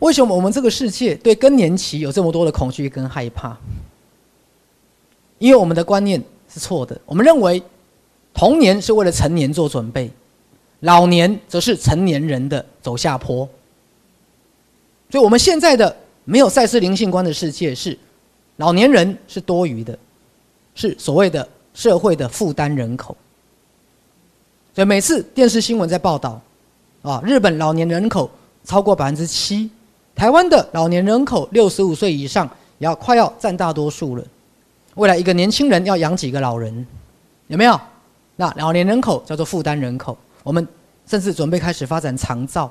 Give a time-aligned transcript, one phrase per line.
[0.00, 3.56] 为什么我们这个世界对更年期有这么多的恐惧跟害怕？
[5.38, 7.62] 因为我们的观念是错的，我们认为
[8.34, 10.10] 童年是为了成年做准备，
[10.80, 13.48] 老年则是成年人的走下坡。
[15.10, 15.94] 所以，我们现在的
[16.24, 17.98] 没有赛斯灵性观的世界是，
[18.56, 19.98] 老年人是多余的，
[20.74, 23.16] 是所谓的社会的负担人口。
[24.74, 26.40] 所以，每次电视新闻在报道，
[27.02, 28.30] 啊，日本老年人口
[28.64, 29.70] 超过百分之七。
[30.20, 34.24] 台湾的老年人口六十五岁以上，也要快要占大多数了。
[34.96, 36.86] 未来一个年轻人要养几个老人，
[37.46, 37.80] 有没有？
[38.36, 40.14] 那老年人口叫做负担人口。
[40.42, 40.68] 我们
[41.06, 42.70] 甚至准备开始发展长照，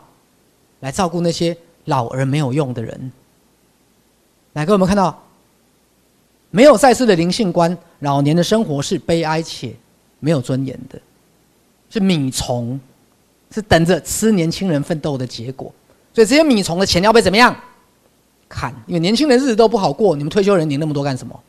[0.82, 3.12] 来照顾那些老而没有用的人。
[4.54, 5.20] 来，各位有没有看到？
[6.52, 9.76] 没有赛事的灵性观，老年的生活是悲哀且
[10.20, 11.02] 没有尊严的，
[11.90, 12.80] 是米虫，
[13.50, 15.74] 是等着吃年轻人奋斗的结果。
[16.14, 17.56] 所以这些米虫的钱要被怎么样
[18.48, 18.74] 砍？
[18.88, 21.40] 因为年轻人日子都不好过，你们退休人领那么多干什么？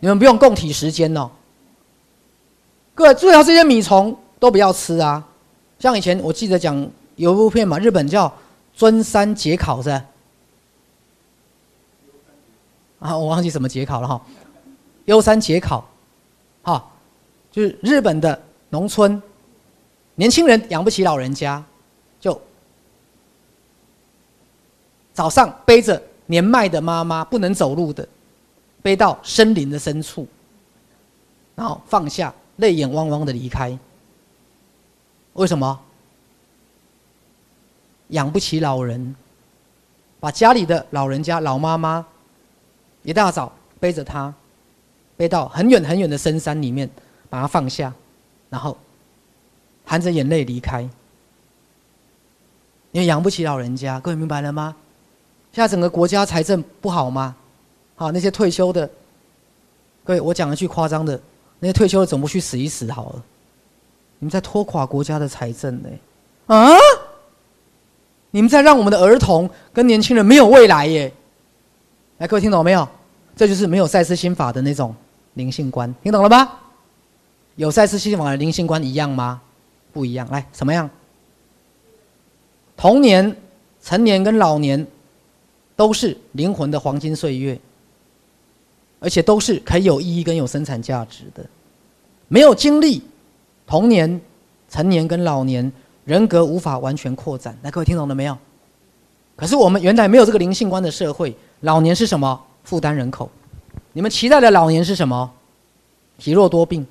[0.00, 1.30] 你们不用供体时间哦。
[2.94, 5.26] 各位，最好这些米虫都不要吃啊。
[5.78, 6.76] 像以前我记得讲
[7.16, 8.28] 有一部片嘛，日本叫
[8.74, 9.90] 《尊山节考》是？
[12.98, 14.20] 啊，我忘记什么节考了哈。
[15.04, 15.88] 优山节考，
[16.62, 16.90] 哈，
[17.52, 19.22] 就是日本的农村
[20.16, 21.64] 年轻人养不起老人家。
[22.18, 22.40] 就
[25.16, 28.06] 早上背着年迈的妈妈不能走路的，
[28.82, 30.28] 背到森林的深处，
[31.54, 33.76] 然后放下，泪眼汪汪的离开。
[35.32, 35.80] 为什么？
[38.08, 39.16] 养不起老人，
[40.20, 42.06] 把家里的老人家老妈妈
[43.02, 44.34] 一大早背着他，
[45.16, 46.90] 背到很远很远的深山里面，
[47.30, 47.90] 把他放下，
[48.50, 48.76] 然后
[49.86, 50.82] 含着眼泪离开。
[52.92, 54.76] 因为养不起老人家，各位明白了吗？
[55.56, 57.34] 现在整个国家财政不好吗？
[57.94, 58.86] 好，那些退休的，
[60.04, 61.18] 各位，我讲一句夸张的，
[61.60, 63.24] 那些退休的总不去死一死好了？
[64.18, 65.88] 你们在拖垮国家的财政呢？
[66.48, 66.76] 啊？
[68.32, 71.10] 你们在让我们的儿童跟年轻人没有未来耶？
[72.18, 72.86] 来，各位听懂没有？
[73.34, 74.94] 这就是没有赛斯心法的那种
[75.32, 76.52] 灵性观，听懂了吗？
[77.54, 79.40] 有赛斯心法的灵性观一样吗？
[79.90, 80.28] 不一样。
[80.30, 80.90] 来，什么样？
[82.76, 83.34] 童年、
[83.82, 84.86] 成年跟老年。
[85.76, 87.58] 都是灵魂的黄金岁月，
[88.98, 91.44] 而且都是可以有意义跟有生产价值的。
[92.28, 93.02] 没有经历
[93.66, 94.20] 童年、
[94.68, 95.70] 成年跟老年，
[96.04, 97.56] 人格无法完全扩展。
[97.62, 98.36] 来，各位听懂了没有？
[99.36, 102.42] 可是我们原来没有这个灵性观的社会，老年是什么？
[102.64, 103.30] 负担人口。
[103.92, 105.30] 你们期待的老年是什么？
[106.18, 106.86] 体弱多病，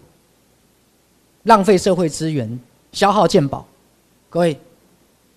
[1.44, 2.60] 浪费社会资源，
[2.92, 3.66] 消耗健保。
[4.30, 4.60] 各位，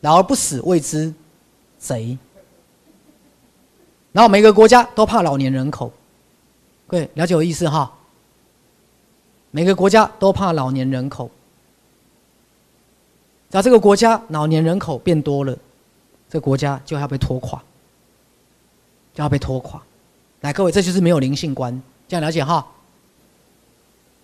[0.02, 1.12] 老而不死谓之
[1.78, 2.16] 贼。
[4.18, 5.92] 然后每个国家都怕老年人口，
[6.88, 7.88] 各位了解我意思哈？
[9.52, 11.30] 每个国家都怕老年人口，
[13.48, 15.56] 只要这个国家老年人口变多了，
[16.28, 17.62] 这个国家就要被拖垮，
[19.14, 19.80] 就要被拖垮。
[20.40, 22.66] 来，各位，这就是没有灵性观，这样了解哈？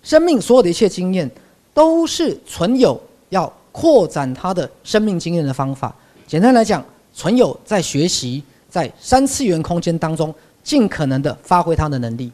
[0.03, 1.31] 生命所有的一切经验，
[1.73, 5.95] 都是存有要扩展他的生命经验的方法。
[6.27, 8.43] 简单来讲，存有在学习。
[8.75, 12.33] 在三次元空间当中，尽可能的发挥他的能力，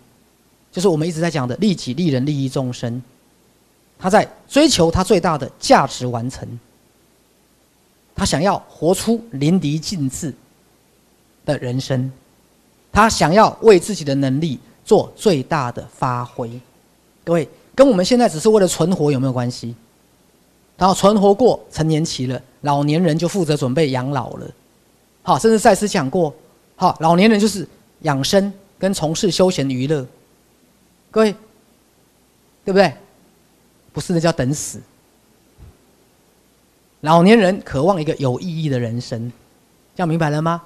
[0.73, 3.03] 就是我们一直在讲的利己、利人、利益众生。
[3.99, 6.49] 他在追求他最大的价值完成，
[8.15, 10.35] 他想要活出淋漓尽致
[11.45, 12.11] 的人生，
[12.91, 16.51] 他想要为自己的能力做最大的发挥。
[17.23, 19.75] 各位，跟我们现在只是为了存活有没有关系？
[20.79, 24.51] 然后存活过成年期了，老年人就负责准备养老了。
[25.31, 26.35] 好，甚至赛斯讲过，
[26.75, 27.65] 好，老年人就是
[28.01, 30.05] 养生跟从事休闲娱乐，
[31.09, 31.31] 各位，
[32.65, 32.93] 对不对？
[33.93, 34.81] 不是，那叫等死。
[37.03, 39.31] 老年人渴望一个有意义的人生，
[39.95, 40.61] 这样明白了吗？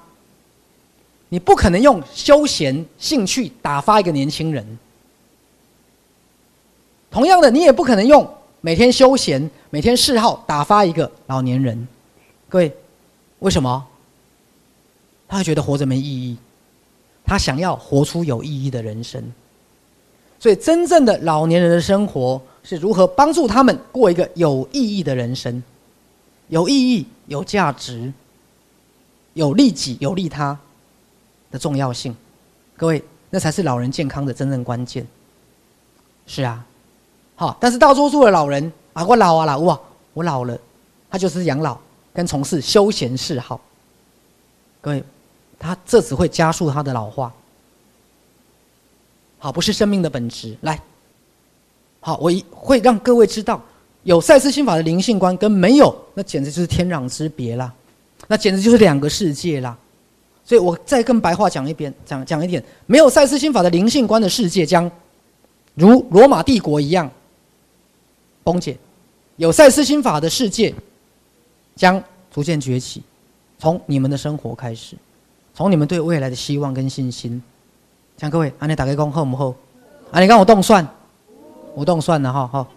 [1.29, 4.79] 你不可能用休闲兴趣打发一个年轻人，
[7.11, 8.27] 同样的，你也不可能用
[8.61, 11.87] 每天休闲、每天嗜好打发一个老年人。
[12.49, 12.75] 各位，
[13.37, 13.85] 为什么？
[15.37, 16.37] 他觉得活着没意义，
[17.25, 19.21] 他想要活出有意义的人生。
[20.39, 25.61] 所以，真正的老年人的生活是如何帮助他们过一个有意义的人生，
[26.47, 28.13] 有意义、有价值、
[29.33, 30.57] 有利己、有利他
[31.51, 32.15] 的重要性。
[32.77, 35.05] 各位，那才是老人健康的真正关键。
[36.27, 36.65] 是啊，
[37.35, 39.79] 好，但是大多数的老人啊，我老啊老哇，
[40.13, 40.57] 我老了，
[41.09, 41.77] 他就是养老
[42.13, 43.59] 跟从事休闲嗜好。
[44.79, 45.03] 各位。
[45.59, 47.33] 它这只会加速它的老化。
[49.37, 50.55] 好，不是生命的本质。
[50.61, 50.79] 来，
[51.99, 53.61] 好，我一会让各位知道，
[54.03, 57.71] 有赛斯心法的灵性观跟没有，那简直就是天壤之别啦，
[58.27, 59.77] 那简直就是两个世界啦。
[60.43, 64.89] 所以我再跟白话讲一遍，讲讲一点，没有赛斯心法的灵性观的世界将
[65.73, 67.09] 如罗马帝国一样
[68.43, 68.77] 崩解，
[69.37, 70.73] 有赛斯心法的世界
[71.75, 73.01] 将逐渐崛起。
[73.57, 74.95] 从你们的生活开始，
[75.55, 77.41] 从你们对未来的希望跟信心。
[78.17, 79.55] 像各位，安尼打开工好唔好？
[80.11, 80.85] 安尼讲我动算，
[81.73, 82.67] 我动算了哈，好。